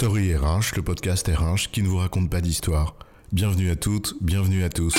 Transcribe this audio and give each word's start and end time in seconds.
Story 0.00 0.34
RH, 0.34 0.76
le 0.76 0.82
podcast 0.82 1.28
RH 1.28 1.70
qui 1.70 1.82
ne 1.82 1.88
vous 1.88 1.98
raconte 1.98 2.30
pas 2.30 2.40
d'histoire. 2.40 2.96
Bienvenue 3.32 3.68
à 3.68 3.76
toutes, 3.76 4.14
bienvenue 4.22 4.64
à 4.64 4.70
tous. 4.70 4.94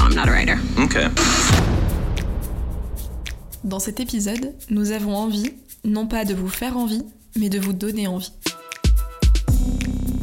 I'm 0.00 0.16
not 0.16 0.22
a 0.22 0.32
writer. 0.32 0.56
Okay. 0.76 1.06
Dans 3.62 3.78
cet 3.78 4.00
épisode, 4.00 4.52
nous 4.68 4.90
avons 4.90 5.14
envie, 5.14 5.52
non 5.84 6.08
pas 6.08 6.24
de 6.24 6.34
vous 6.34 6.48
faire 6.48 6.76
envie, 6.76 7.04
mais 7.38 7.50
de 7.50 7.60
vous 7.60 7.72
donner 7.72 8.08
envie. 8.08 8.32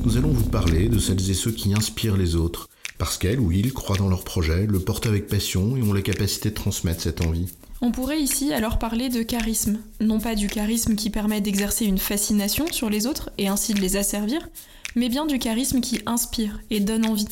Nous 0.03 0.17
allons 0.17 0.33
vous 0.33 0.49
parler 0.49 0.89
de 0.89 0.99
celles 0.99 1.29
et 1.29 1.33
ceux 1.33 1.51
qui 1.51 1.73
inspirent 1.73 2.17
les 2.17 2.35
autres, 2.35 2.67
parce 3.03 3.17
qu'elles 3.17 3.41
ou 3.41 3.51
ils 3.51 3.73
croient 3.73 3.97
dans 3.97 4.07
leur 4.07 4.23
projet, 4.23 4.65
le 4.65 4.79
portent 4.79 5.07
avec 5.07 5.27
passion 5.27 5.75
et 5.75 5.81
ont 5.81 5.91
la 5.91 6.01
capacité 6.01 6.51
de 6.51 6.55
transmettre 6.55 7.01
cette 7.01 7.19
envie. 7.19 7.51
On 7.81 7.91
pourrait 7.91 8.21
ici 8.21 8.53
alors 8.53 8.79
parler 8.79 9.09
de 9.09 9.23
charisme, 9.23 9.79
non 9.99 10.21
pas 10.21 10.35
du 10.35 10.47
charisme 10.47 10.95
qui 10.95 11.09
permet 11.09 11.41
d'exercer 11.41 11.83
une 11.83 11.97
fascination 11.97 12.65
sur 12.71 12.89
les 12.89 13.05
autres 13.05 13.29
et 13.37 13.49
ainsi 13.49 13.73
de 13.73 13.81
les 13.81 13.97
asservir, 13.97 14.47
mais 14.95 15.09
bien 15.09 15.25
du 15.25 15.37
charisme 15.37 15.81
qui 15.81 15.99
inspire 16.05 16.61
et 16.69 16.79
donne 16.79 17.05
envie. 17.05 17.27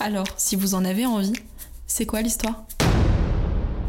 Alors, 0.00 0.26
si 0.36 0.54
vous 0.54 0.74
en 0.74 0.84
avez 0.84 1.06
envie, 1.06 1.32
c'est 1.86 2.04
quoi 2.04 2.20
l'histoire? 2.20 2.66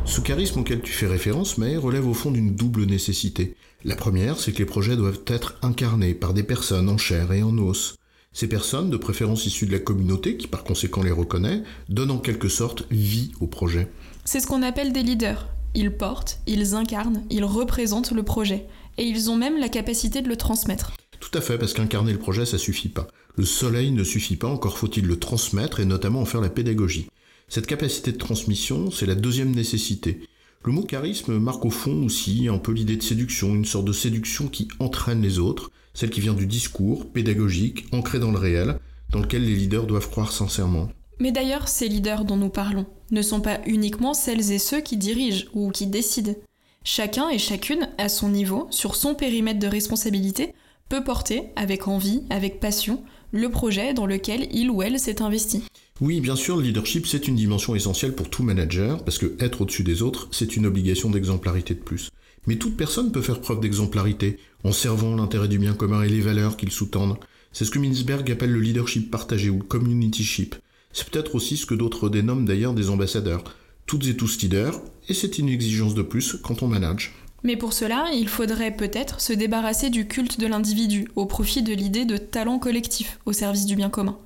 Ce 0.06 0.22
charisme 0.22 0.62
auquel 0.62 0.80
tu 0.80 0.94
fais 0.94 1.08
référence, 1.08 1.58
mais 1.58 1.76
relève 1.76 2.08
au 2.08 2.14
fond 2.14 2.32
d'une 2.32 2.56
double 2.56 2.86
nécessité. 2.86 3.58
La 3.84 3.98
première, 3.98 4.40
c'est 4.40 4.54
que 4.54 4.60
les 4.60 4.66
projets 4.66 4.96
doivent 4.96 5.24
être 5.28 5.58
incarnés 5.62 6.14
par 6.14 6.34
des 6.34 6.44
personnes 6.44 6.88
en 6.88 6.98
chair 6.98 7.34
et 7.34 7.44
en 7.44 7.58
os. 7.58 7.98
Ces 8.40 8.48
personnes, 8.48 8.92
de 8.92 8.98
préférence 8.98 9.48
issues 9.48 9.66
de 9.66 9.72
la 9.72 9.80
communauté, 9.80 10.38
qui 10.38 10.46
par 10.46 10.64
conséquent 10.64 11.02
les 11.02 11.10
reconnaît, 11.10 11.64
donnent 11.90 12.12
en 12.12 12.20
quelque 12.20 12.50
sorte 12.50 12.86
vie 12.92 13.32
au 13.40 13.48
projet. 13.48 13.88
C'est 14.26 14.40
ce 14.40 14.46
qu'on 14.46 14.62
appelle 14.62 14.94
des 14.94 15.02
leaders. 15.02 15.48
Ils 15.74 15.90
portent, 15.90 16.38
ils 16.46 16.76
incarnent, 16.76 17.24
ils 17.32 17.44
représentent 17.44 18.12
le 18.12 18.22
projet. 18.22 18.68
Et 19.00 19.06
ils 19.06 19.32
ont 19.32 19.38
même 19.38 19.58
la 19.58 19.70
capacité 19.70 20.22
de 20.22 20.30
le 20.30 20.36
transmettre. 20.36 20.94
Tout 21.20 21.36
à 21.36 21.42
fait, 21.42 21.58
parce 21.58 21.74
qu'incarner 21.74 22.14
le 22.14 22.20
projet, 22.20 22.46
ça 22.46 22.60
suffit 22.60 22.90
pas. 22.90 23.08
Le 23.38 23.44
soleil 23.44 23.90
ne 23.90 24.04
suffit 24.04 24.36
pas, 24.36 24.50
encore 24.50 24.78
faut-il 24.78 25.08
le 25.08 25.18
transmettre 25.18 25.80
et 25.80 25.86
notamment 25.86 26.22
en 26.22 26.26
faire 26.26 26.42
la 26.42 26.52
pédagogie. 26.52 27.10
Cette 27.48 27.66
capacité 27.66 28.12
de 28.12 28.18
transmission, 28.18 28.92
c'est 28.92 29.08
la 29.08 29.16
deuxième 29.16 29.56
nécessité. 29.56 30.22
Le 30.64 30.74
mot 30.74 30.84
charisme 30.84 31.40
marque 31.40 31.66
au 31.66 31.72
fond 31.72 32.04
aussi 32.04 32.48
un 32.50 32.60
peu 32.60 32.72
l'idée 32.72 32.98
de 32.98 33.02
séduction, 33.02 33.56
une 33.56 33.66
sorte 33.66 33.86
de 33.86 33.94
séduction 33.94 34.48
qui 34.48 34.68
entraîne 34.78 35.24
les 35.24 35.40
autres, 35.40 35.72
celle 35.98 36.12
qui 36.12 36.22
vient 36.22 36.36
du 36.36 36.46
discours, 36.46 37.08
pédagogique, 37.08 37.88
ancré 37.92 38.20
dans 38.20 38.30
le 38.30 38.38
réel, 38.38 38.78
dans 39.10 39.20
lequel 39.20 39.44
les 39.44 39.56
leaders 39.56 39.88
doivent 39.88 40.12
croire 40.12 40.32
sincèrement. 40.32 40.90
Mais 41.20 41.32
d'ailleurs, 41.32 41.68
ces 41.68 41.88
leaders 41.88 42.24
dont 42.24 42.38
nous 42.38 42.50
parlons 42.50 42.86
ne 43.10 43.24
sont 43.24 43.42
pas 43.42 43.62
uniquement 43.66 44.14
celles 44.14 44.52
et 44.52 44.60
ceux 44.60 44.82
qui 44.82 44.96
dirigent 44.96 45.46
ou 45.56 45.72
qui 45.72 45.88
décident. 45.88 46.36
Chacun 46.84 47.30
et 47.30 47.40
chacune, 47.40 47.90
à 47.98 48.10
son 48.10 48.30
niveau, 48.30 48.68
sur 48.70 48.94
son 48.94 49.16
périmètre 49.16 49.58
de 49.58 49.66
responsabilité, 49.66 50.54
peut 50.88 51.04
porter, 51.04 51.46
avec 51.56 51.88
envie, 51.88 52.22
avec 52.30 52.60
passion, 52.60 53.02
le 53.32 53.50
projet 53.50 53.96
dans 53.96 54.06
lequel 54.06 54.48
il 54.52 54.70
ou 54.70 54.84
elle 54.84 55.00
s'est 55.00 55.24
investi. 55.24 55.64
Oui, 56.00 56.22
bien 56.22 56.36
sûr, 56.36 56.58
le 56.58 56.64
leadership, 56.64 57.08
c'est 57.08 57.28
une 57.28 57.36
dimension 57.36 57.74
essentielle 57.74 58.14
pour 58.14 58.30
tout 58.30 58.44
manager, 58.44 59.04
parce 59.04 59.18
que 59.18 59.36
être 59.40 59.62
au-dessus 59.62 59.84
des 59.84 60.04
autres, 60.04 60.28
c'est 60.32 60.56
une 60.56 60.68
obligation 60.68 61.10
d'exemplarité 61.10 61.74
de 61.74 61.80
plus. 61.80 62.12
Mais 62.48 62.56
toute 62.56 62.78
personne 62.78 63.12
peut 63.12 63.22
faire 63.22 63.42
preuve 63.42 63.60
d'exemplarité, 63.60 64.40
en 64.64 64.72
servant 64.72 65.16
l'intérêt 65.16 65.48
du 65.48 65.60
bien 65.60 65.74
commun 65.74 66.02
et 66.02 66.10
les 66.10 66.22
valeurs 66.22 66.58
qu'il 66.58 66.72
sous-tendent. 66.72 67.18
C'est 67.52 67.66
ce 67.66 67.72
que 67.72 67.80
Minsberg 67.80 68.30
appelle 68.32 68.52
le 68.52 68.60
leadership 68.60 69.12
partagé 69.12 69.50
ou 69.50 69.60
le 69.60 69.64
communityship. 69.64 70.56
C'est 70.94 71.10
peut-être 71.10 71.36
aussi 71.36 71.58
ce 71.58 71.66
que 71.66 71.76
d'autres 71.76 72.10
dénomment 72.10 72.46
d'ailleurs 72.46 72.74
des 72.74 72.90
ambassadeurs. 72.90 73.44
Toutes 73.86 74.08
et 74.08 74.18
tous 74.18 74.42
leaders, 74.42 74.82
et 75.10 75.14
c'est 75.14 75.38
une 75.38 75.50
exigence 75.50 75.94
de 75.94 76.02
plus 76.02 76.38
quand 76.42 76.64
on 76.64 76.68
manage. 76.68 77.14
Mais 77.44 77.56
pour 77.56 77.74
cela, 77.74 78.08
il 78.14 78.28
faudrait 78.28 78.76
peut-être 78.76 79.22
se 79.22 79.34
débarrasser 79.34 79.90
du 79.90 80.08
culte 80.08 80.40
de 80.40 80.48
l'individu 80.48 81.08
au 81.16 81.26
profit 81.26 81.62
de 81.62 81.74
l'idée 81.74 82.06
de 82.06 82.18
talent 82.18 82.60
collectif 82.60 83.20
au 83.26 83.34
service 83.34 83.66
du 83.66 83.76
bien 83.76 83.90
commun. 83.90 84.18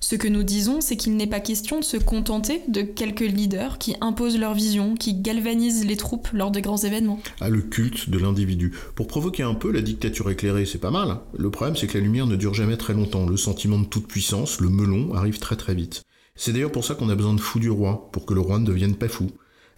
Ce 0.00 0.14
que 0.14 0.28
nous 0.28 0.42
disons, 0.42 0.82
c'est 0.82 0.96
qu'il 0.96 1.16
n'est 1.16 1.26
pas 1.26 1.40
question 1.40 1.80
de 1.80 1.84
se 1.84 1.96
contenter 1.96 2.60
de 2.68 2.82
quelques 2.82 3.20
leaders 3.20 3.78
qui 3.78 3.96
imposent 4.02 4.38
leur 4.38 4.52
vision, 4.52 4.94
qui 4.94 5.14
galvanisent 5.14 5.86
les 5.86 5.96
troupes 5.96 6.28
lors 6.32 6.50
de 6.50 6.60
grands 6.60 6.76
événements. 6.76 7.18
Ah, 7.40 7.48
le 7.48 7.62
culte 7.62 8.10
de 8.10 8.18
l'individu. 8.18 8.74
Pour 8.94 9.06
provoquer 9.06 9.42
un 9.42 9.54
peu 9.54 9.72
la 9.72 9.80
dictature 9.80 10.30
éclairée, 10.30 10.66
c'est 10.66 10.78
pas 10.78 10.90
mal. 10.90 11.10
hein. 11.10 11.22
Le 11.36 11.50
problème, 11.50 11.76
c'est 11.76 11.86
que 11.86 11.96
la 11.96 12.04
lumière 12.04 12.26
ne 12.26 12.36
dure 12.36 12.52
jamais 12.54 12.76
très 12.76 12.92
longtemps. 12.92 13.26
Le 13.26 13.38
sentiment 13.38 13.78
de 13.78 13.86
toute 13.86 14.06
puissance, 14.06 14.60
le 14.60 14.68
melon, 14.68 15.14
arrive 15.14 15.38
très 15.38 15.56
très 15.56 15.74
vite. 15.74 16.02
C'est 16.36 16.52
d'ailleurs 16.52 16.72
pour 16.72 16.84
ça 16.84 16.94
qu'on 16.94 17.08
a 17.08 17.14
besoin 17.14 17.34
de 17.34 17.40
fou 17.40 17.58
du 17.58 17.70
roi, 17.70 18.10
pour 18.12 18.26
que 18.26 18.34
le 18.34 18.40
roi 18.40 18.58
ne 18.58 18.66
devienne 18.66 18.96
pas 18.96 19.08
fou. 19.08 19.30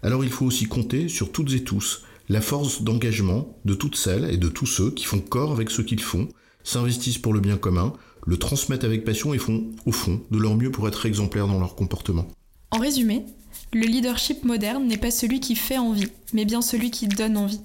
Alors 0.03 0.25
il 0.25 0.31
faut 0.31 0.47
aussi 0.47 0.67
compter 0.67 1.09
sur 1.09 1.31
toutes 1.31 1.53
et 1.55 1.63
tous, 1.63 2.03
la 2.29 2.41
force 2.41 2.83
d'engagement 2.83 3.57
de 3.65 3.75
toutes 3.75 3.97
celles 3.97 4.29
et 4.31 4.37
de 4.37 4.49
tous 4.49 4.67
ceux 4.67 4.91
qui 4.91 5.05
font 5.05 5.21
corps 5.21 5.53
avec 5.53 5.71
ce 5.71 5.83
qu'ils 5.83 6.03
font, 6.03 6.29
s'investissent 6.65 7.19
pour 7.19 7.33
le 7.33 7.41
bien 7.41 7.57
commun, 7.57 7.93
le 8.27 8.37
transmettent 8.37 8.85
avec 8.85 9.05
passion 9.05 9.35
et 9.35 9.39
font, 9.39 9.67
au 9.87 9.93
fond, 9.93 10.21
de 10.31 10.39
leur 10.39 10.57
mieux 10.57 10.71
pour 10.71 10.89
être 10.89 11.07
exemplaires 11.07 11.47
dans 11.47 11.59
leur 11.59 11.75
comportement. 11.75 12.27
En 12.71 12.79
résumé, 12.79 13.25
le 13.73 13.87
leadership 13.87 14.45
moderne 14.45 14.87
n'est 14.87 14.99
pas 14.99 15.11
celui 15.11 15.41
qui 15.41 15.57
fait 15.57 15.79
envie, 15.79 16.09
mais 16.33 16.45
bien 16.45 16.63
celui 16.63 16.91
qui 16.91 17.09
donne 17.09 17.37
envie. 17.37 17.61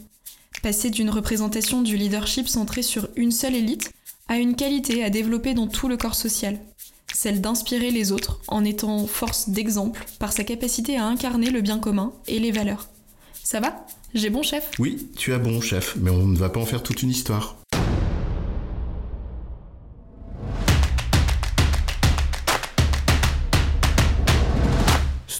Passer 0.62 0.90
d'une 0.90 1.10
représentation 1.10 1.82
du 1.82 1.98
leadership 1.98 2.48
centrée 2.48 2.84
sur 2.84 3.10
une 3.16 3.32
seule 3.32 3.56
élite 3.56 3.92
à 4.28 4.38
une 4.38 4.56
qualité 4.56 5.04
à 5.04 5.10
développer 5.10 5.54
dans 5.54 5.68
tout 5.68 5.90
le 5.90 5.98
corps 5.98 6.16
social, 6.16 6.58
celle 7.14 7.42
d'inspirer 7.42 7.92
les 7.92 8.12
autres 8.12 8.40
en 8.48 8.64
étant 8.64 9.06
force 9.06 9.50
d'exemple 9.50 10.06
par 10.20 10.32
sa 10.32 10.44
capacité 10.44 10.98
à 10.98 11.06
incarner 11.06 11.50
le 11.50 11.62
bien 11.62 11.80
commun 11.80 12.14
et 12.28 12.40
les 12.40 12.52
valeurs. 12.52 12.88
Ça 13.44 13.60
va? 13.60 13.86
J'ai 14.14 14.30
bon 14.30 14.44
chef? 14.44 14.72
Oui, 14.80 15.10
tu 15.18 15.34
as 15.34 15.40
bon, 15.40 15.60
chef, 15.60 15.96
mais 16.00 16.12
on 16.12 16.28
ne 16.28 16.38
va 16.38 16.50
pas 16.50 16.60
en 16.60 16.66
faire 16.66 16.84
toute 16.84 17.04
une 17.04 17.10
histoire. 17.10 17.58